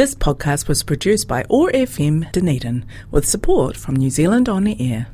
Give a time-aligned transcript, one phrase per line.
[0.00, 4.74] This podcast was produced by OAR FM Dunedin with support from New Zealand On the
[4.80, 5.08] Air.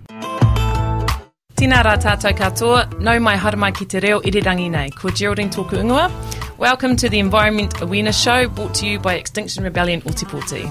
[1.56, 5.80] Tina rā tātou katoa, nau mai haramai ki te reo irirangi nei, ko Geraldine tōku
[5.82, 6.06] ingoa.
[6.56, 10.70] Welcome to the Environment Awareness Show, brought to you by Extinction Rebellion Ōtepoti.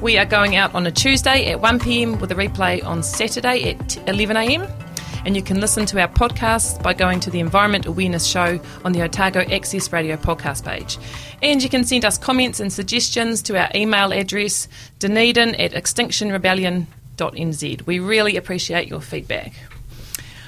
[0.00, 3.88] We are going out on a Tuesday at 1pm with a replay on Saturday at
[4.06, 4.87] 11am.
[5.28, 8.92] And you can listen to our podcasts by going to the Environment Awareness Show on
[8.92, 10.96] the Otago Access Radio podcast page.
[11.42, 14.68] And you can send us comments and suggestions to our email address,
[15.00, 17.86] dunedin at extinctionrebellion.nz.
[17.86, 19.52] We really appreciate your feedback.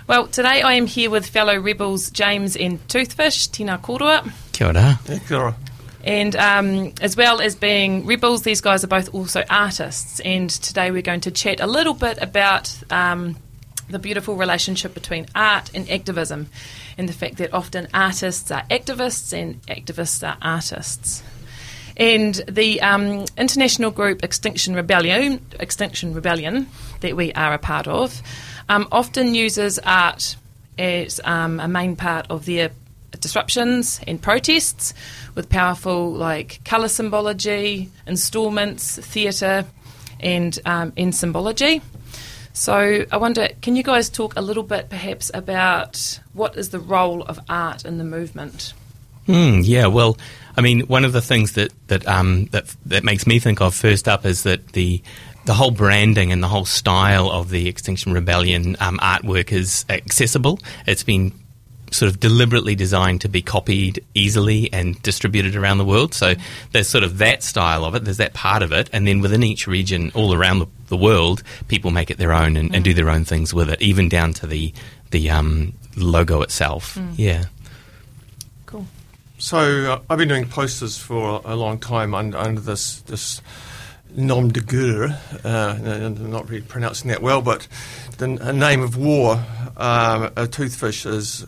[0.07, 4.33] Well, today I am here with fellow rebels James and Toothfish, Tina Korua.
[4.53, 4.99] Kia ora.
[5.05, 5.55] Kia ora.
[6.05, 10.21] And um, as well as being rebels, these guys are both also artists.
[10.21, 13.37] And today we're going to chat a little bit about um,
[13.91, 16.49] the beautiful relationship between art and activism,
[16.97, 21.23] and the fact that often artists are activists and activists are artists.
[21.97, 26.67] And the um, international group Extinction Rebellion, Extinction Rebellion,
[27.01, 28.23] that we are a part of,
[28.69, 30.37] um, often uses art
[30.79, 32.71] as um, a main part of their
[33.19, 34.95] disruptions and protests,
[35.35, 39.67] with powerful like colour symbology, installments, theatre,
[40.21, 41.83] and um, in symbology.
[42.61, 46.79] So I wonder, can you guys talk a little bit perhaps about what is the
[46.79, 48.75] role of art in the movement?
[49.27, 50.19] Mm, yeah, well,
[50.59, 53.75] I mean, one of the things that that um, that that makes me think of
[53.75, 55.03] first up is that the
[55.47, 60.59] the whole branding and the whole style of the Extinction Rebellion um, artwork is accessible.
[60.87, 61.33] It's been
[61.91, 66.15] sort of deliberately designed to be copied easily and distributed around the world.
[66.15, 66.35] So
[66.73, 69.43] there's sort of that style of it, there's that part of it, and then within
[69.43, 72.77] each region, all around the, the world, people make it their own and, mm.
[72.77, 74.73] and, do their own things with it, even down to the
[75.11, 76.95] the um, logo itself.
[76.95, 77.15] Mm.
[77.17, 77.45] Yeah.
[78.67, 78.87] Cool.
[79.39, 83.43] So uh, I've been doing posters for a long time under, under this this
[84.15, 85.19] nom de guerre.
[85.45, 87.67] Uh, I'm not really pronouncing that well, but
[88.19, 89.45] the name of war,
[89.77, 91.47] um, a toothfish is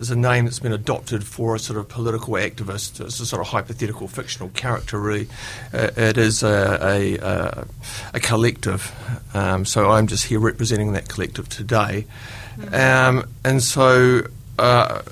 [0.00, 3.00] is a name that's been adopted for a sort of political activist.
[3.00, 5.28] It's a sort of hypothetical fictional character, really.
[5.72, 7.66] Uh, it is a, a,
[8.14, 8.92] a, collective.
[9.34, 12.06] Um, so I'm just here representing that collective today.
[12.72, 14.22] Um, and so
[14.58, 15.02] uh,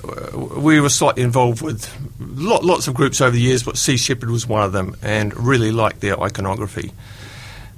[0.57, 1.89] we were slightly involved with
[2.19, 5.35] lot, lots of groups over the years, but Sea Shepherd was one of them, and
[5.37, 6.91] really liked their iconography.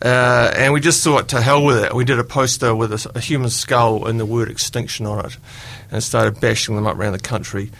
[0.01, 1.93] Uh, and we just thought, to hell with it.
[1.93, 5.37] We did a poster with a, a, human skull and the word extinction on it
[5.91, 7.71] and started bashing them up around the country.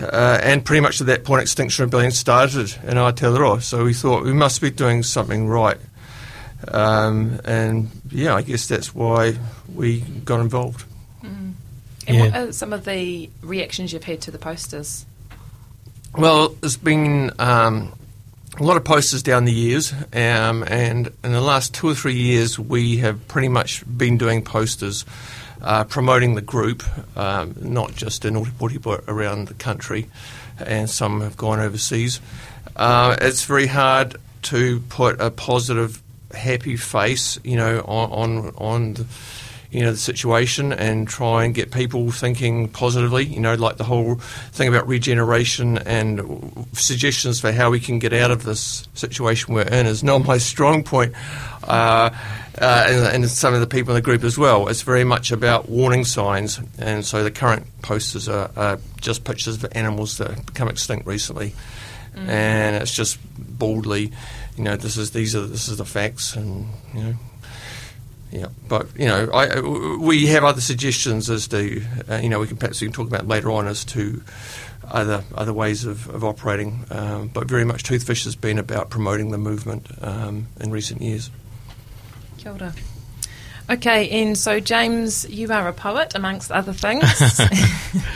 [0.00, 3.62] Uh, and pretty much at that point, Extinction Rebellion started in Aotearoa.
[3.62, 5.78] So we thought we must be doing something right.
[6.68, 9.36] Um, and yeah, I guess that's why
[9.74, 10.84] we got involved.
[11.22, 11.52] Mm.
[12.06, 12.22] And yeah.
[12.22, 15.04] what are some of the reactions you've had to the posters?
[16.16, 17.92] Well, there's been um,
[18.58, 22.16] a lot of posters down the years, um, and in the last two or three
[22.16, 25.04] years, we have pretty much been doing posters
[25.60, 26.82] uh, promoting the group,
[27.16, 30.08] um, not just in Ōtepoti but around the country,
[30.58, 32.20] and some have gone overseas.
[32.74, 36.02] Uh, it's very hard to put a positive
[36.32, 39.06] happy face, you know, on on, on the,
[39.70, 43.24] you know the situation and try and get people thinking positively.
[43.26, 44.16] You know, like the whole
[44.52, 49.62] thing about regeneration and suggestions for how we can get out of this situation we're
[49.62, 51.14] in is not my strong point.
[51.64, 52.10] Uh,
[52.60, 54.66] uh, and, and, some of the people in the group as well.
[54.66, 59.62] It's very much about warning signs, and so the current posters are, are just pictures
[59.62, 61.54] of animals that have become extinct recently,
[62.16, 62.26] mm.
[62.26, 64.12] and it's just boldly
[64.58, 67.14] you know, this is these are this is the facts, and you know,
[68.32, 68.46] yeah.
[68.68, 72.56] But you know, I, we have other suggestions as to uh, you know we can
[72.56, 74.20] perhaps we can talk about later on as to
[74.84, 76.84] other other ways of, of operating.
[76.90, 81.30] Um, but very much Toothfish has been about promoting the movement um, in recent years.
[82.38, 82.74] Kia ora.
[83.70, 87.04] Okay, and so James, you are a poet amongst other things.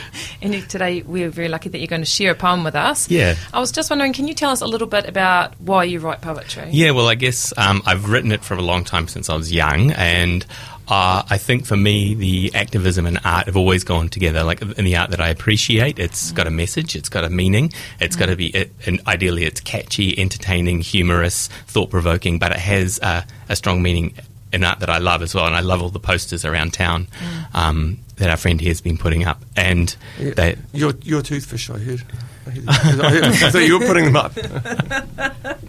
[0.41, 3.09] and today we're very lucky that you're going to share a poem with us.
[3.09, 3.35] Yeah.
[3.53, 6.21] I was just wondering, can you tell us a little bit about why you write
[6.21, 6.69] poetry?
[6.71, 9.51] Yeah, well, I guess um, I've written it for a long time since I was
[9.51, 10.43] young, and
[10.87, 14.43] uh, I think for me, the activism and art have always gone together.
[14.43, 16.35] Like in the art that I appreciate, it's mm.
[16.35, 18.19] got a message, it's got a meaning, it's mm.
[18.19, 22.99] got to be, it, and ideally, it's catchy, entertaining, humorous, thought provoking, but it has
[23.03, 24.15] uh, a strong meaning
[24.53, 27.07] an art that I love as well, and I love all the posters around town
[27.07, 27.55] mm.
[27.55, 29.41] um, that our friend here has been putting up.
[29.57, 32.03] And yeah, they, your your toothfish, I heard.
[32.45, 34.33] I, heard, I, heard, I thought you were putting them up.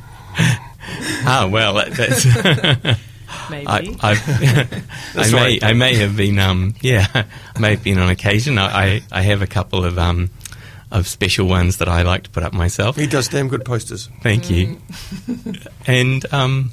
[1.27, 3.01] ah, well, that- that's.
[3.51, 3.67] Maybe.
[3.67, 4.69] I, I,
[5.17, 5.59] I may.
[5.61, 8.59] I may have been, um, yeah, I may have been on occasion.
[8.59, 10.31] I, I, I have a couple of, um,
[10.91, 12.97] of special ones that I like to put up myself.
[12.97, 14.09] He does damn good posters.
[14.23, 14.79] Thank you.
[15.87, 16.71] and um,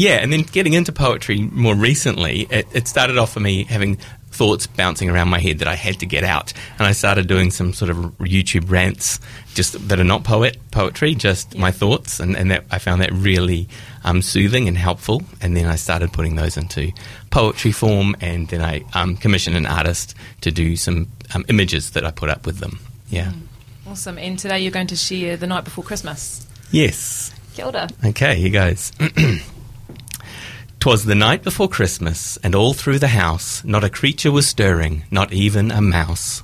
[0.00, 3.96] yeah, and then getting into poetry more recently, it, it started off for me having
[4.30, 7.50] thoughts bouncing around my head that I had to get out, and I started doing
[7.50, 9.20] some sort of YouTube rants,
[9.52, 13.12] just that are not poet poetry, just my thoughts, and, and that I found that
[13.12, 13.68] really
[14.02, 15.22] um, soothing and helpful.
[15.42, 16.92] And then I started putting those into
[17.28, 22.06] poetry form, and then I um, commissioned an artist to do some um, images that
[22.06, 22.80] I put up with them.
[23.10, 23.32] Yeah.
[23.86, 24.16] awesome.
[24.16, 26.46] And today you're going to share the night before Christmas.
[26.70, 27.34] Yes.
[27.52, 27.90] Kia ora.
[28.02, 28.92] Okay, here goes.
[30.80, 35.04] 'Twas the night before Christmas, and all through the house not a creature was stirring,
[35.10, 36.42] not even a mouse.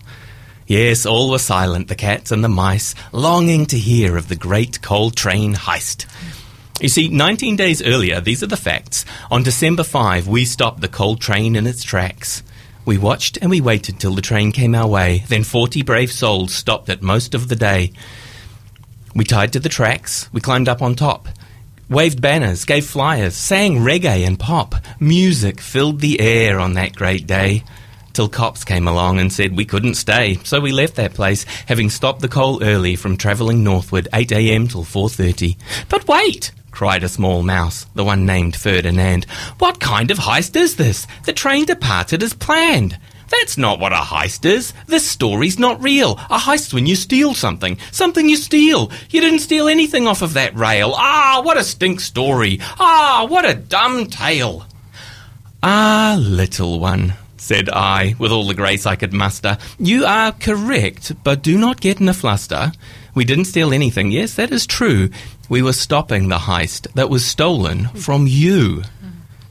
[0.66, 4.82] Yes, all were silent, the cats and the mice, longing to hear of the great
[4.82, 6.04] coal train heist.
[6.82, 10.88] You see, 19 days earlier, these are the facts, on December 5, we stopped the
[10.88, 12.42] coal train in its tracks.
[12.84, 16.52] We watched and we waited till the train came our way, then 40 brave souls
[16.52, 17.90] stopped it most of the day.
[19.14, 21.26] We tied to the tracks, we climbed up on top,
[21.88, 24.74] waved banners, gave flyers, sang reggae and pop.
[25.00, 27.64] Music filled the air on that great day.
[28.12, 31.90] Till cops came along and said we couldn't stay, so we left that place, having
[31.90, 34.68] stopped the coal early from travelling northward, 8 a.m.
[34.68, 35.56] till 4.30.
[35.88, 36.52] But wait!
[36.70, 39.24] cried a small mouse, the one named Ferdinand.
[39.58, 41.06] What kind of heist is this?
[41.24, 42.98] The train departed as planned.
[43.28, 44.72] That's not what a heist is.
[44.86, 46.12] This story's not real.
[46.30, 47.78] A heist's when you steal something.
[47.90, 48.90] Something you steal.
[49.10, 50.92] You didn't steal anything off of that rail.
[50.94, 52.58] Ah, what a stink story.
[52.78, 54.66] Ah, what a dumb tale.
[55.62, 59.58] Ah, little one, said I, with all the grace I could muster.
[59.78, 62.72] You are correct, but do not get in a fluster.
[63.14, 64.12] We didn't steal anything.
[64.12, 65.08] Yes, that is true.
[65.48, 68.82] We were stopping the heist that was stolen from you.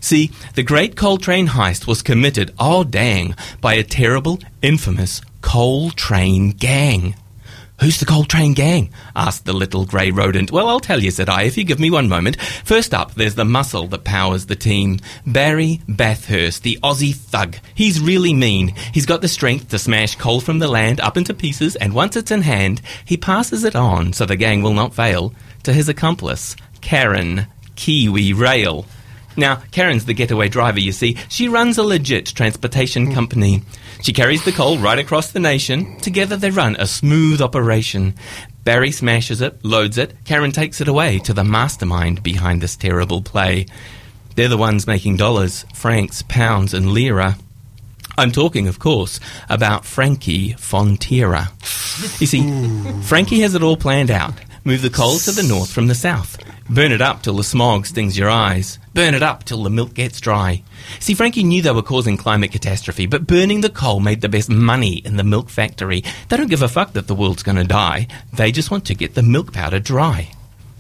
[0.05, 5.89] See, the Great Coal Train heist was committed, oh dang, by a terrible, infamous coal
[5.89, 7.15] train gang.
[7.81, 8.91] Who's the coal train gang?
[9.15, 10.51] asked the little grey rodent.
[10.51, 12.39] Well, I'll tell you, said I, if you give me one moment.
[12.39, 14.99] First up, there's the muscle that powers the team.
[15.25, 17.55] Barry Bathurst, the Aussie thug.
[17.73, 18.75] He's really mean.
[18.93, 22.15] He's got the strength to smash coal from the land up into pieces, and once
[22.15, 25.89] it's in hand, he passes it on, so the gang will not fail, to his
[25.89, 28.85] accomplice, Karen Kiwi Rail.
[29.37, 31.17] Now, Karen's the getaway driver, you see.
[31.29, 33.13] She runs a legit transportation hmm.
[33.13, 33.61] company.
[34.01, 35.97] She carries the coal right across the nation.
[35.97, 38.13] Together they run a smooth operation.
[38.63, 40.13] Barry smashes it, loads it.
[40.25, 43.65] Karen takes it away to the mastermind behind this terrible play.
[44.35, 47.37] They're the ones making dollars, francs, pounds, and lira.
[48.17, 51.51] I'm talking, of course, about Frankie Fonterra.
[52.19, 54.33] You see, Frankie has it all planned out.
[54.63, 56.37] Move the coal to the north from the south.
[56.67, 58.79] Burn it up till the smog stings your eyes.
[58.95, 60.63] Burn it up till the milk gets dry.
[60.99, 64.49] See, Frankie knew they were causing climate catastrophe, but burning the coal made the best
[64.49, 66.03] money in the milk factory.
[66.27, 68.07] They don't give a fuck that the world's gonna die.
[68.33, 70.31] They just want to get the milk powder dry.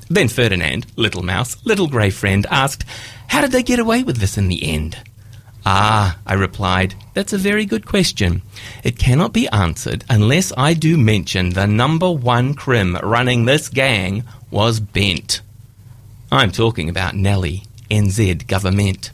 [0.09, 2.83] Then Ferdinand, little mouse, little grey friend, asked,
[3.27, 4.97] How did they get away with this in the end?
[5.67, 8.41] Ah, I replied, that's a very good question.
[8.83, 14.23] It cannot be answered unless I do mention the number one crim running this gang
[14.49, 15.41] was bent.
[16.31, 19.11] I'm talking about Nelly, NZ government.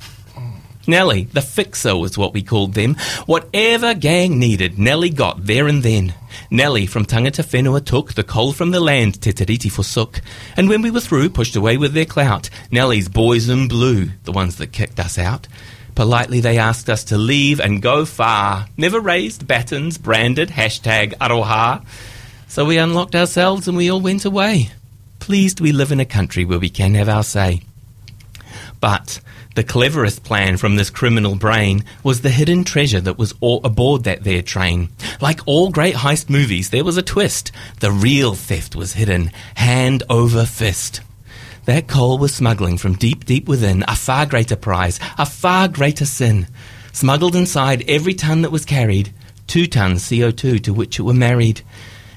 [0.88, 2.96] Nelly, the fixer was what we called them.
[3.26, 6.14] Whatever gang needed, Nelly got there and then.
[6.50, 10.22] Nelly from Tangata Whenua took the coal from the land Te Tiriti forsook.
[10.58, 14.32] And when we were through, pushed away with their clout, Nelly's boys in blue, the
[14.32, 15.48] ones that kicked us out.
[15.94, 18.66] Politely they asked us to leave and go far.
[18.78, 21.86] Never raised batons, branded, hashtag aroha.
[22.48, 24.72] So we unlocked ourselves and we all went away.
[25.22, 27.62] Pleased we live in a country where we can have our say.
[28.82, 29.22] But
[29.54, 34.24] the cleverest plan from this criminal brain was the hidden treasure that was aboard that
[34.24, 34.90] there train.
[35.22, 37.52] Like all great heist movies, there was a twist.
[37.82, 41.02] The real theft was hidden, hand over fist.
[41.66, 46.06] That coal was smuggling from deep, deep within a far greater prize, a far greater
[46.06, 46.48] sin.
[46.94, 49.14] Smuggled inside every ton that was carried,
[49.46, 51.62] two tons CO2 to which it were married.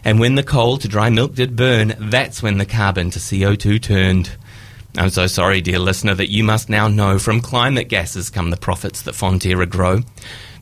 [0.05, 3.81] And when the coal to dry milk did burn, that's when the carbon to CO2
[3.81, 4.37] turned.
[4.97, 8.57] I'm so sorry, dear listener, that you must now know from climate gases come the
[8.57, 10.03] profits that Fonterra grow.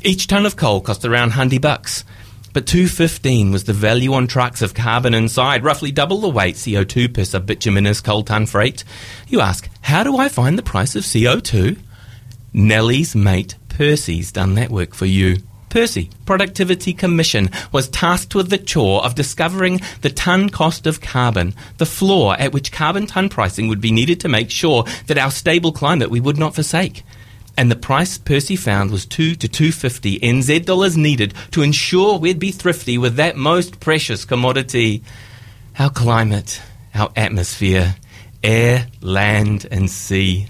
[0.00, 2.04] Each ton of coal cost around 100 bucks,
[2.52, 7.12] but 215 was the value on trucks of carbon inside, roughly double the weight CO2
[7.12, 8.84] per bituminous coal ton freight.
[9.28, 11.78] You ask, how do I find the price of CO2?
[12.52, 15.38] Nellie's mate Percy's done that work for you.
[15.72, 21.54] Percy, Productivity Commission, was tasked with the chore of discovering the ton cost of carbon,
[21.78, 25.30] the floor at which carbon ton pricing would be needed to make sure that our
[25.30, 27.04] stable climate we would not forsake.
[27.56, 32.38] And the price Percy found was 2 to 250 NZ dollars needed to ensure we'd
[32.38, 35.02] be thrifty with that most precious commodity,
[35.78, 36.60] our climate,
[36.94, 37.96] our atmosphere,
[38.42, 40.48] air, land, and sea.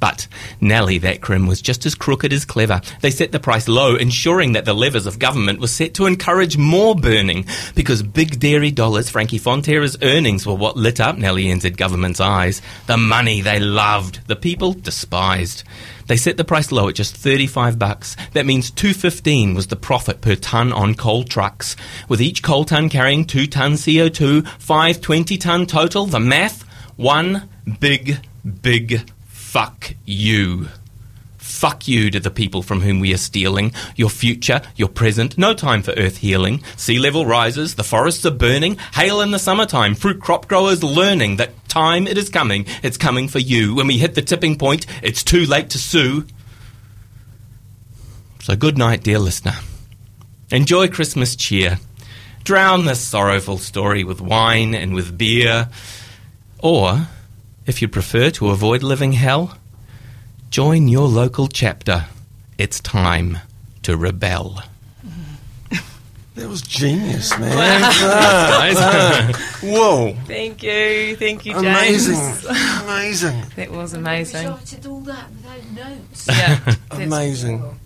[0.00, 0.26] But
[0.60, 2.80] Nellie, that crim, was just as crooked as clever.
[3.02, 6.56] They set the price low, ensuring that the levers of government were set to encourage
[6.56, 11.76] more burning, because big dairy dollars, Frankie Fonterra's earnings, were what lit up Nellie NZ
[11.76, 12.62] government's eyes.
[12.86, 15.64] The money they loved, the people despised.
[16.06, 18.16] They set the price low at just 35 bucks.
[18.32, 21.76] That means 215 was the profit per ton on coal trucks.
[22.08, 26.62] With each coal ton carrying 2 ton CO2, 5 20 ton total, the math,
[26.96, 28.26] one big,
[28.60, 29.08] big
[29.50, 30.68] fuck you.
[31.36, 33.72] Fuck you to the people from whom we are stealing.
[33.96, 36.62] Your future, your present, no time for earth healing.
[36.76, 41.34] Sea level rises, the forests are burning, hail in the summertime, fruit crop growers learning
[41.36, 43.74] that time it is coming, it's coming for you.
[43.74, 46.26] When we hit the tipping point, it's too late to sue.
[48.42, 49.54] So good night, dear listener.
[50.52, 51.80] Enjoy Christmas cheer.
[52.44, 55.68] Drown this sorrowful story with wine and with beer.
[56.60, 57.08] Or
[57.66, 59.56] if you prefer to avoid living hell,
[60.50, 62.06] join your local chapter.
[62.58, 63.38] It's time
[63.82, 64.62] to rebel.
[66.36, 67.82] That was genius, man.
[68.02, 69.30] Ah,
[69.62, 70.14] whoa.
[70.26, 72.06] Thank you, thank you, James.
[72.06, 72.50] Amazing.
[72.84, 73.44] Amazing.
[73.56, 74.46] That was I amazing.
[74.48, 76.28] wrote all that without notes.
[76.28, 77.78] Yeah, that's Amazing.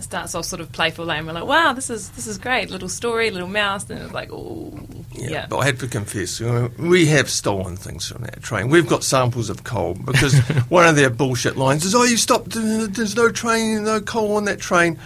[0.00, 2.70] It starts off sort of playful, and we're like, "Wow, this is this is great."
[2.70, 4.72] Little story, little mouse, and it's like, "Oh,
[5.12, 8.70] Yeah, yeah." but I had to confess, we have stolen things from that train.
[8.70, 10.38] We've got samples of coal because
[10.70, 12.52] one of their bullshit lines is, "Oh, you stopped.
[12.52, 14.98] There's no train, no coal on that train."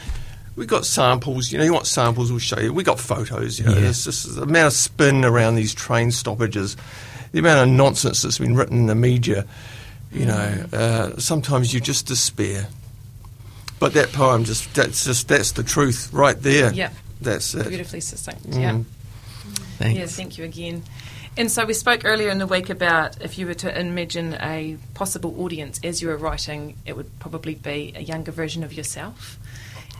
[0.54, 1.50] We've got samples.
[1.50, 2.30] You know, you want samples?
[2.30, 2.72] We'll show you.
[2.72, 3.58] We got photos.
[3.58, 3.88] You know, Yeah.
[3.88, 6.76] it's just the amount of spin around these train stoppages,
[7.32, 9.44] the amount of nonsense that's been written in the media.
[10.12, 12.68] You know, uh, sometimes you just despair.
[13.78, 16.72] But that poem just—that's just—that's the truth right there.
[16.72, 16.90] Yeah.
[17.20, 17.68] that's it.
[17.68, 18.50] Beautifully succinct.
[18.50, 18.60] Mm.
[18.60, 18.82] Yeah.
[19.78, 19.98] Thanks.
[19.98, 20.82] Yes, thank you again.
[21.36, 24.76] And so we spoke earlier in the week about if you were to imagine a
[24.94, 29.38] possible audience as you were writing, it would probably be a younger version of yourself.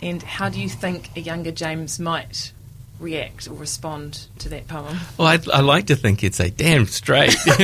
[0.00, 2.52] And how do you think a younger James might
[3.00, 4.98] react or respond to that poem?
[5.18, 7.34] Well, I'd, I like to think it'd say, damn straight.
[7.46, 7.58] but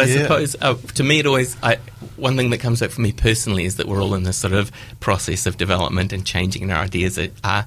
[0.00, 0.22] I yeah.
[0.22, 1.78] suppose, uh, to me, it always, I,
[2.16, 4.52] one thing that comes up for me personally is that we're all in this sort
[4.52, 4.70] of
[5.00, 7.18] process of development and changing in our ideas.
[7.44, 7.66] Are,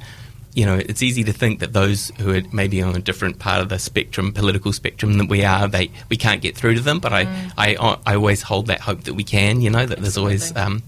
[0.53, 3.61] you know, it's easy to think that those who are maybe on a different part
[3.61, 6.99] of the spectrum, political spectrum that we are, they we can't get through to them.
[6.99, 9.61] But I, I, I always hold that hope that we can.
[9.61, 10.83] You know, that there's always um,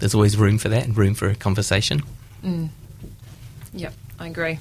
[0.00, 2.02] there's always room for that and room for a conversation.
[3.72, 4.58] Yep, I agree.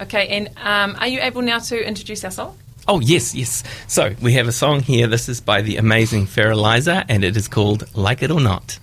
[0.00, 2.56] Okay, and um, are you able now to introduce our song?
[2.90, 3.62] Oh, yes, yes.
[3.86, 5.06] So we have a song here.
[5.06, 8.78] This is by the amazing Feraliza, and it is called Like It or Not.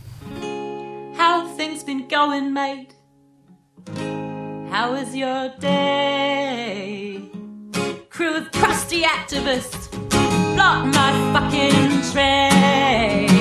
[1.17, 2.93] How things been going, mate?
[4.69, 7.19] How was your day?
[8.12, 9.89] Crew of crusty activists
[10.53, 13.34] block my fucking train.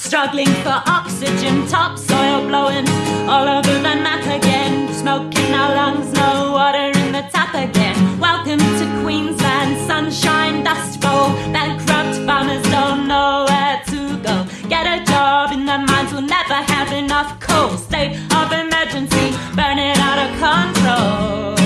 [0.00, 1.66] Struggling for oxygen.
[1.66, 2.88] Topsoil blowing
[3.28, 4.92] all over the map again.
[4.94, 8.18] Smoke in our lungs, no water in the tap again.
[8.18, 11.28] Welcome to Queensland, sunshine, dust bowl.
[11.52, 14.46] Bankrupt farmers don't know where to go.
[14.68, 17.76] Get a job in the mines will never have enough coal.
[17.76, 21.59] State of emergency, burn it out of control.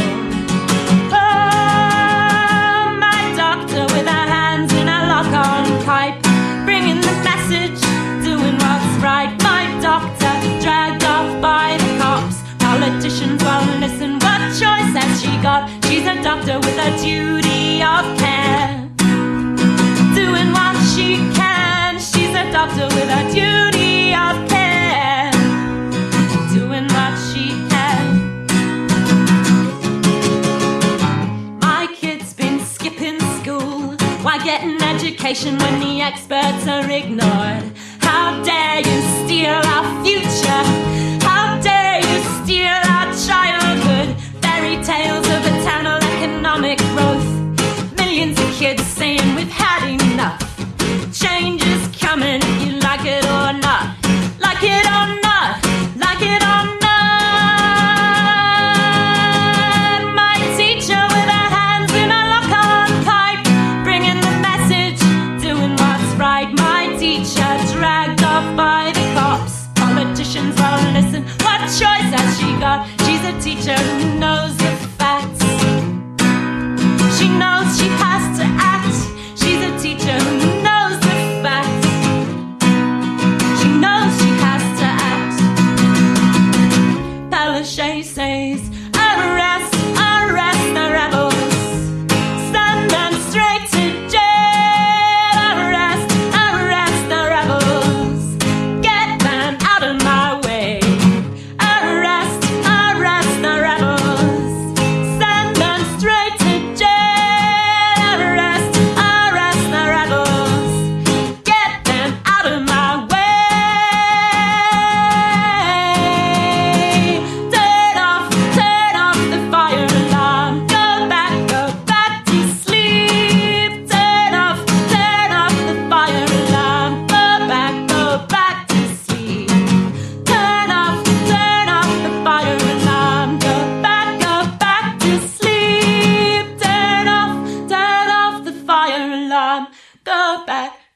[16.24, 18.88] Doctor with a duty of care,
[20.14, 21.98] doing what she can.
[22.00, 25.30] She's a doctor with a duty of care,
[26.50, 28.06] doing what she can.
[31.60, 33.94] My kid's been skipping school.
[34.24, 37.70] Why get an education when the experts are ignored?
[38.00, 40.64] How dare you steal our future?
[41.28, 44.16] How dare you steal our childhood?
[44.40, 45.23] Fairy tales
[52.16, 52.43] coming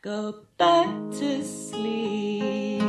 [0.02, 2.82] go back to sleep.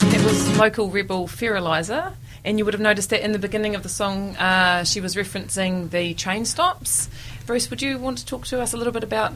[0.00, 3.84] It was local rebel Ferilizer, and you would have noticed that in the beginning of
[3.84, 7.08] the song, uh, she was referencing the train stops.
[7.46, 9.34] Bruce, would you want to talk to us a little bit about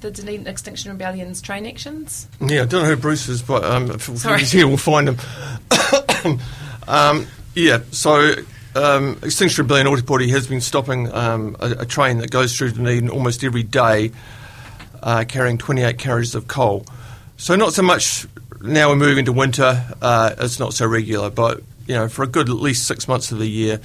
[0.00, 2.26] the Dunedin Extinction Rebellion's train actions?
[2.40, 4.38] Yeah, I don't know who Bruce is, but um, if if Sorry.
[4.38, 5.18] he's here, we'll find him.
[6.88, 8.34] um, yeah, so
[8.76, 13.08] um, Extinction Rebellion Aotearoa has been stopping um, a, a train that goes through Dunedin
[13.10, 14.12] almost every day,
[15.02, 16.84] uh, carrying 28 carriages of coal.
[17.36, 18.26] So not so much
[18.62, 22.26] now we're moving to winter, uh, it's not so regular, but you know for a
[22.26, 23.80] good at least six months of the year,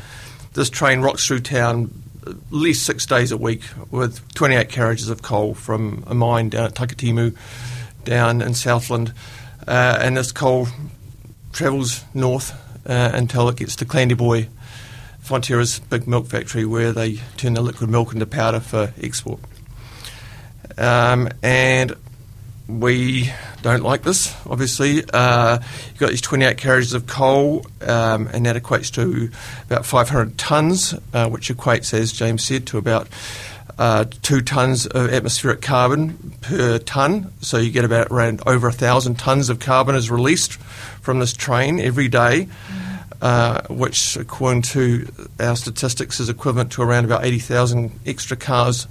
[0.54, 1.91] this train rocks through town
[2.25, 6.65] at least six days a week with 28 carriages of coal from a mine down
[6.65, 7.36] at Takitimu
[8.04, 9.13] down in Southland,
[9.67, 10.67] uh, and this coal
[11.51, 12.54] travels north
[12.88, 14.47] uh, until it gets to Clandeboye,
[15.22, 19.40] Fonterra's big milk factory, where they turn the liquid milk into powder for export.
[20.78, 21.96] Um, and
[22.68, 23.32] we
[23.62, 25.04] don't like this, obviously.
[25.14, 29.30] Uh, you've got these 28 carriages of coal, um, and that equates to
[29.66, 33.08] about 500 tonnes, uh, which equates, as James said, to about
[33.78, 37.32] uh, two tonnes of atmospheric carbon per tonne.
[37.42, 40.54] So you get about around over a thousand tonnes of carbon is released
[41.02, 42.48] from this train every day.
[43.22, 45.08] Uh, which, according to
[45.40, 48.88] our statistics, is equivalent to around about 80,000 extra cars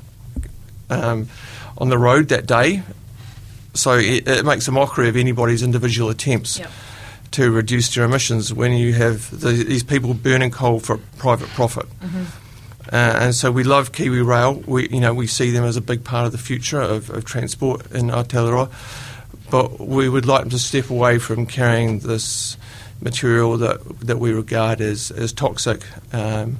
[0.88, 1.28] um,
[1.78, 2.82] on the road that day.
[3.74, 6.70] So it, it makes a mockery of anybody's individual attempts Yep.
[7.32, 11.86] to reduce their emissions when you have the, these people burning coal for private profit.
[12.04, 14.62] Uh, and so we love Kiwi Rail.
[14.66, 17.24] We, you know, we see them as a big part of the future of, of
[17.24, 18.70] transport in Aotearoa.
[19.50, 22.56] But we would like them to step away from carrying this
[23.00, 26.58] material that that we regard as, as toxic, um,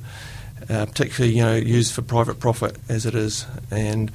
[0.68, 3.46] uh, particularly you know used for private profit as it is.
[3.70, 4.11] And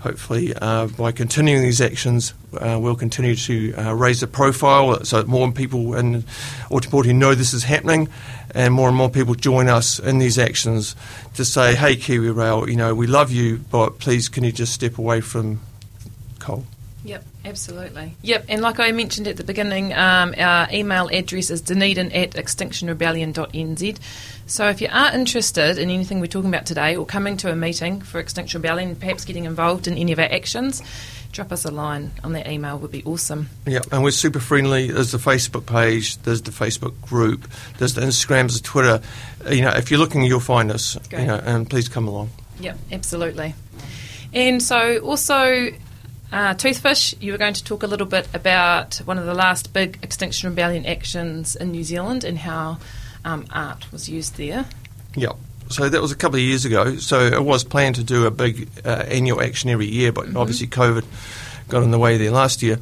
[0.00, 5.18] hopefully, uh, by continuing these actions, uh, we'll continue to uh, raise the profile so
[5.18, 6.22] that more people in
[6.70, 8.08] Aotearoa know this is happening,
[8.54, 10.96] and more and more people join us in these actions
[11.34, 14.72] to say, "Hey, Kiwi Rail, you know we love you, but please can you just
[14.72, 15.60] step away from
[16.38, 16.64] coal?"
[17.48, 18.16] Yep, absolutely.
[18.22, 22.32] Yep, and like I mentioned at the beginning, um, our email address is dunedin at
[22.32, 23.98] extinctionrebellion.nz.
[24.46, 27.56] So if you are interested in anything we're talking about today or coming to a
[27.56, 30.82] meeting for Extinction Rebellion, perhaps getting involved in any of our actions,
[31.32, 33.48] drop us a line on that email would be awesome.
[33.66, 34.90] Yeah, and we're super friendly.
[34.90, 39.00] There's the Facebook page, there's the Facebook group, there's the Instagrams, the Twitter.
[39.50, 40.98] You know, if you're looking, you'll find us.
[41.08, 41.22] Great.
[41.22, 42.28] You know, and please come along.
[42.60, 43.54] Yep, absolutely.
[44.34, 45.70] And so also,
[46.32, 49.72] uh, Toothfish, you were going to talk a little bit about one of the last
[49.72, 52.78] big Extinction Rebellion actions in New Zealand and how
[53.24, 54.66] um, art was used there.
[55.14, 55.32] Yeah.
[55.70, 56.96] So that was a couple of years ago.
[56.96, 60.66] So it was planned to do a big uh, annual action every year, but obviously
[60.66, 61.04] COVID
[61.68, 62.78] got in the way there last year.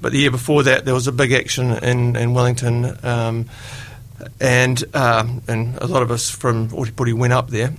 [0.00, 3.46] But the year before that, there was a big action in, in Wellington, um,
[4.40, 7.72] and um, and a lot of us from Ōtepoti went up there.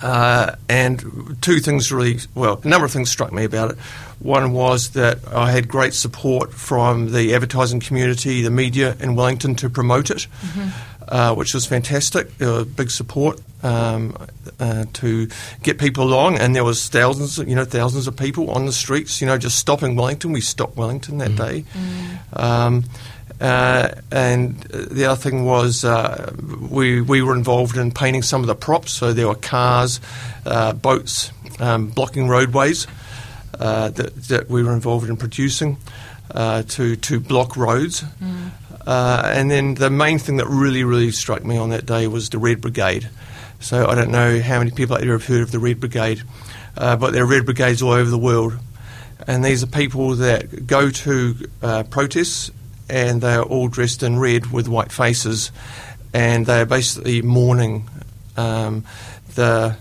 [0.00, 3.78] Uh, and two things really, well, a number of things struck me about it.
[4.20, 9.54] One was that I had great support from the advertising community, the media in Wellington
[9.56, 10.26] to promote it,
[11.06, 12.36] uh, which was fantastic.
[12.38, 14.16] There was big support um,
[14.58, 15.28] uh, to
[15.62, 19.20] get people along, and there was thousands, you know, thousands of people on the streets,
[19.20, 20.32] you know, just stopping Wellington.
[20.32, 21.64] We stopped Wellington that day.
[22.32, 22.84] Um,
[23.40, 26.32] uh, and the other thing was uh,
[26.70, 28.92] we we were involved in painting some of the props.
[28.92, 30.00] So there were cars,
[30.44, 32.86] uh, boats um, blocking roadways
[33.58, 35.76] uh, that, that we were involved in producing
[36.32, 38.04] uh, to to block roads.
[38.86, 42.30] Uh, and then the main thing that really really struck me on that day was
[42.30, 43.08] the Red Brigade.
[43.60, 46.22] So I don't know how many people out there have heard of the Red Brigade,
[46.76, 48.58] uh, but there are Red Brigades all over the world.
[49.26, 52.50] And these are people that go to uh, protests
[52.88, 55.52] and they are all dressed in red with white faces,
[56.12, 57.88] and they are basically mourning
[58.36, 58.84] um,
[59.34, 59.76] the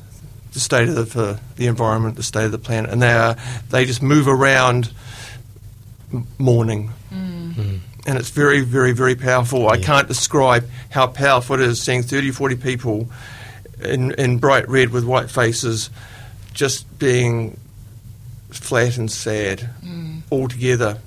[0.54, 3.36] the state of the, the environment, the state of the planet, and they are
[3.70, 4.92] they just move around
[6.12, 6.92] m- mourning.
[7.12, 7.54] Mm.
[7.54, 7.76] Hmm.
[8.08, 9.68] And it's very, very, very powerful.
[9.68, 13.10] I can't describe how powerful it is seeing 30, 40 people
[13.82, 15.90] in, in bright red with white faces
[16.54, 17.60] just being
[18.50, 20.22] flat and sad mm.
[20.30, 21.00] all together.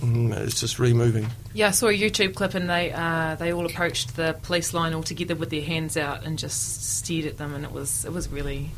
[0.00, 1.26] Mm, it's just really moving.
[1.54, 4.94] Yeah, I saw a YouTube clip and they uh, they all approached the police line
[4.94, 8.12] all together with their hands out and just stared at them, and it was it
[8.12, 8.70] was really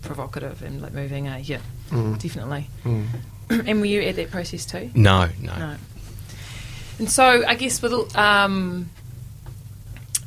[0.00, 1.28] provocative and like moving.
[1.28, 2.68] Uh, yeah, definitely.
[2.84, 4.90] and were you at that process too?
[4.94, 5.56] No, no.
[5.58, 5.76] No.
[6.98, 8.88] And so I guess with um,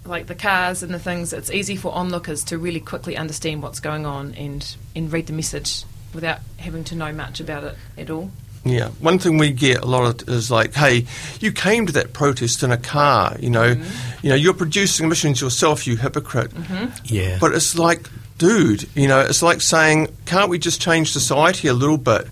[0.05, 3.79] like the cars and the things, it's easy for onlookers to really quickly understand what's
[3.79, 8.09] going on and and read the message without having to know much about it at
[8.09, 8.31] all.
[8.65, 11.05] Yeah, one thing we get a lot of is like, "Hey,
[11.39, 13.37] you came to that protest in a car.
[13.39, 14.25] You know, mm-hmm.
[14.25, 16.85] you know, you're producing emissions yourself, you hypocrite." Mm-hmm.
[17.05, 17.37] Yeah.
[17.39, 21.73] But it's like, dude, you know, it's like saying, "Can't we just change society a
[21.73, 22.27] little bit?"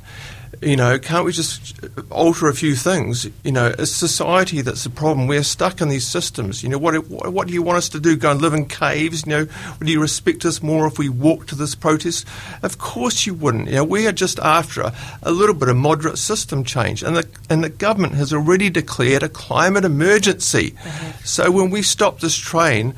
[0.62, 3.28] You know, can't we just alter a few things?
[3.44, 5.28] You know, it's society that's the problem.
[5.28, 6.64] We're stuck in these systems.
[6.64, 8.16] You know, what, what what do you want us to do?
[8.16, 9.26] Go and live in caves?
[9.26, 9.48] You know,
[9.80, 12.28] would you respect us more if we walked to this protest?
[12.62, 13.68] Of course you wouldn't.
[13.68, 17.16] You know, we are just after a, a little bit of moderate system change, and
[17.16, 20.76] the and the government has already declared a climate emergency.
[21.24, 22.94] So when we stop this train.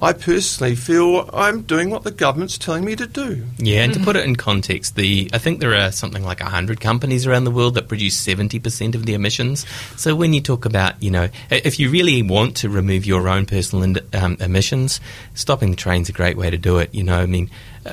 [0.00, 3.44] I personally feel I'm doing what the government's telling me to do.
[3.56, 6.80] Yeah, and to put it in context, the I think there are something like hundred
[6.80, 9.64] companies around the world that produce seventy percent of the emissions.
[9.96, 13.46] So when you talk about, you know, if you really want to remove your own
[13.46, 15.00] personal um, emissions,
[15.34, 16.94] stopping the train's a great way to do it.
[16.94, 17.50] You know, I mean,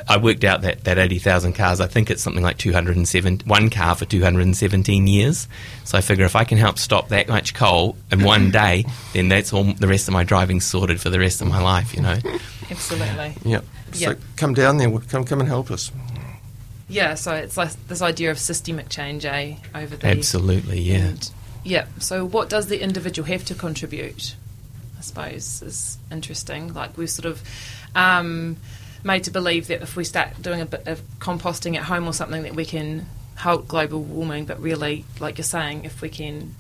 [0.08, 1.80] I worked out that that eighty thousand cars.
[1.80, 4.56] I think it's something like two hundred and seven one car for two hundred and
[4.56, 5.48] seventeen years.
[5.84, 9.30] So I figure if I can help stop that much coal in one day, then
[9.30, 11.94] that's all the rest of my driving sorted for the rest of my life.
[11.94, 12.18] You know.
[12.70, 13.36] Absolutely.
[13.44, 13.62] Yeah.
[13.94, 14.10] Yeah.
[14.10, 15.92] So come down there, come come and help us.
[16.90, 20.98] Yeah, so it's like this idea of systemic change, eh, over the Absolutely, yeah.
[20.98, 21.32] And,
[21.64, 21.86] yeah.
[22.00, 24.36] So, what does the individual have to contribute?
[24.98, 26.74] I suppose is interesting.
[26.74, 27.42] Like we're sort of
[27.96, 28.58] um,
[29.04, 32.14] made to believe that if we start doing a bit of composting at home or
[32.14, 33.06] something, that we can
[33.38, 34.46] halt global warming.
[34.46, 36.56] But really, like you're saying, if we can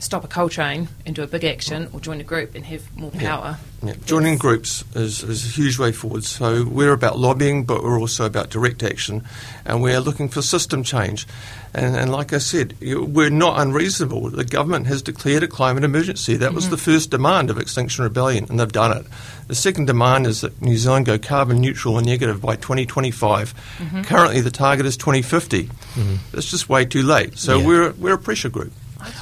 [0.00, 2.96] stop a coal train and do a big action, or join a group and have
[2.96, 3.58] more power.
[3.82, 3.94] Yeah.
[4.04, 4.40] Joining Yes.
[4.42, 6.24] groups is, is a huge way forward.
[6.24, 9.22] So we're about lobbying, but we're also about direct action,
[9.64, 11.26] and we're looking for system change.
[11.72, 14.30] And, and like I said, we're not unreasonable.
[14.30, 16.36] The government has declared a climate emergency.
[16.36, 16.90] That was the mm-hmm.
[16.90, 19.06] first demand of Extinction Rebellion, and they've done it.
[19.46, 23.54] The second demand is that New Zealand go carbon neutral and negative by 2025.
[23.78, 24.02] Mm-hmm.
[24.02, 25.64] Currently, the target is 2050.
[25.64, 26.36] Mm-hmm.
[26.36, 27.38] It's just way too late.
[27.38, 27.66] So Yeah.
[27.66, 28.72] we're we're a pressure group.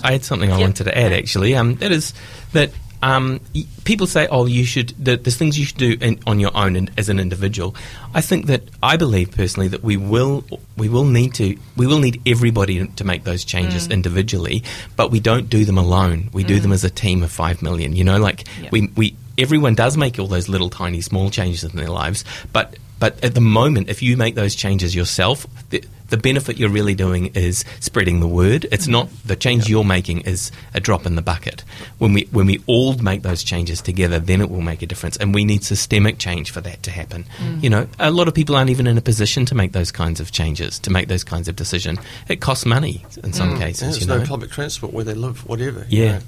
[0.02, 0.60] I had something I Yep.
[0.66, 1.54] wanted to add actually.
[1.54, 2.12] Um, that is
[2.52, 6.18] that um, y- people say, "Oh, you should." th- There's things you should do in,
[6.26, 7.76] on your own and, as an individual.
[8.12, 10.42] I think that I believe personally that we will
[10.76, 14.64] we will need to we will need everybody to make those changes individually,
[14.96, 16.28] but we don't do them alone.
[16.32, 17.94] We do them as a team of five million.
[17.94, 18.70] You know, like Yeah.
[18.72, 22.74] we we everyone does make all those little tiny small changes in their lives, but
[22.98, 26.94] but at the moment, if you make those changes yourself, the, the benefit you're really
[26.94, 28.66] doing is spreading the word.
[28.70, 28.92] It's mm-hmm.
[28.92, 31.62] not the change you're making is a drop in the bucket.
[31.98, 35.16] When we when we all make those changes together, then it will make a difference.
[35.16, 37.24] And we need systemic change for that to happen.
[37.38, 37.62] Mm.
[37.62, 40.20] You know, a lot of people aren't even in a position to make those kinds
[40.20, 41.98] of changes, to make those kinds of decisions.
[42.28, 43.58] It costs money in some mm.
[43.58, 43.80] Yeah, cases.
[43.80, 45.86] there's You know, no public transport where they live, whatever.
[45.88, 46.12] you Yeah.
[46.18, 46.22] know.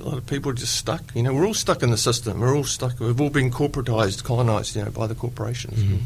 [0.00, 1.14] A lot of people are just stuck.
[1.14, 2.40] You know, we're all stuck in the system.
[2.40, 2.98] We're all stuck.
[2.98, 5.78] We've all been corporatized, colonized, you know, by the corporations.
[5.78, 5.96] Mm-hmm.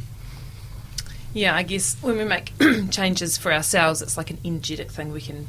[1.32, 2.52] Yeah, I guess when we make
[2.90, 5.12] changes for ourselves, it's like an energetic thing.
[5.12, 5.46] We can,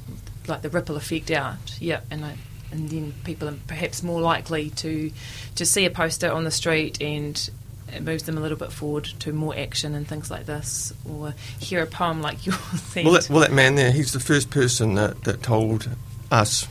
[0.48, 1.78] like the ripple effect out.
[1.80, 2.38] Yeah, and I,
[2.72, 5.12] and then people are perhaps more likely to
[5.56, 7.50] to see a poster on the street and
[7.94, 11.34] it moves them a little bit forward to more action and things like this, or
[11.60, 12.60] hear a poem like yours.
[12.96, 15.90] Well, that, well, that man there, he's the first person that, that told
[16.32, 16.68] us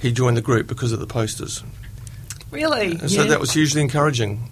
[0.00, 1.62] he joined the group because of the posters.
[2.50, 2.92] really?
[2.92, 4.50] And so that was hugely encouraging.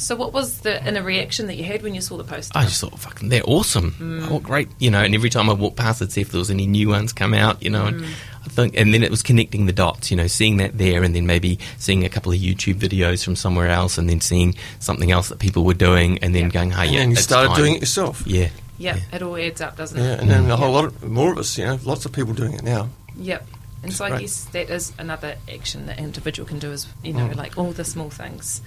[0.00, 2.56] So, what was the inner reaction that you had when you saw the poster?
[2.56, 4.26] I just thought, fucking, they're awesome.
[4.30, 4.68] Oh, great.
[4.78, 6.88] You know, and every time I walk past it, see if there was any new
[6.88, 10.10] ones come out, you know, and I think, and then it was connecting the dots,
[10.10, 13.36] you know, seeing that there and then maybe seeing a couple of YouTube videos from
[13.36, 16.84] somewhere else and then seeing something else that people were doing and then going, hey,
[16.86, 17.56] And yeah, then you it's started time.
[17.58, 18.22] doing it yourself.
[18.26, 18.48] Yeah.
[18.78, 20.20] yeah, it all adds up, doesn't Yeah, it?
[20.20, 22.54] and then a whole lot of, more of us, you know, lots of people doing
[22.54, 22.88] it now.
[23.16, 23.46] Yep.
[23.82, 27.12] And so I guess that is another action that an individual can do is, you
[27.14, 27.36] know, Mm.
[27.36, 28.60] like all the small things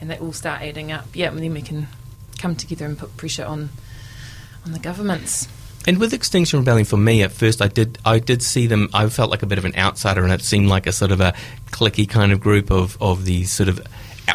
[0.00, 1.06] and they all start adding up.
[1.14, 1.88] Yeah, and then we can
[2.38, 3.70] come together and put pressure on
[4.64, 5.48] on the governments.
[5.86, 8.90] And with Extinction Rebellion, for me at first, I did I did see them.
[8.92, 11.20] I felt like a bit of an outsider, and it seemed like a sort of
[11.20, 11.34] a
[11.70, 13.80] clicky kind of group of of these sort of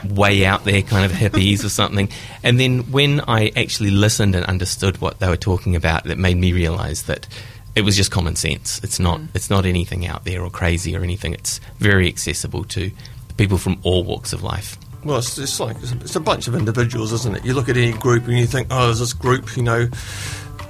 [0.10, 2.10] way out there kind of hippies or something.
[2.42, 6.38] And then when I actually listened and understood what they were talking about, it made
[6.38, 7.28] me realise that
[7.76, 8.80] it was just common sense.
[8.84, 9.28] It's not mm.
[9.34, 11.34] it's not anything out there or crazy or anything.
[11.34, 12.92] It's very accessible to
[13.38, 14.78] people from all walks of life.
[15.06, 17.46] Well, it's, it's like it's a, it's a bunch of individuals, isn't it?
[17.46, 19.88] You look at any group and you think, oh, there's this group, you know,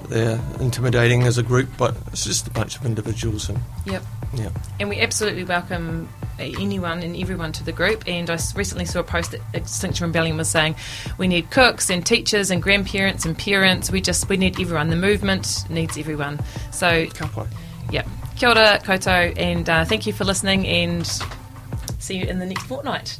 [0.10, 4.04] they're intimidating as a group, but it's just a bunch of individuals, and Yep.
[4.34, 4.50] yeah.
[4.80, 8.04] And we absolutely welcome anyone and everyone to the group.
[8.08, 10.76] And I recently saw a post that Extinction Rebellion was saying
[11.18, 13.92] we need cooks and teachers and grandparents and parents.
[13.92, 14.90] We just we need everyone.
[14.90, 16.40] The movement needs everyone.
[16.72, 17.48] So Kapai.
[17.92, 18.04] yeah,
[18.36, 20.66] kia ora koutou, and uh, thank you for listening.
[20.68, 21.08] And
[22.00, 23.20] see you in the next fortnight.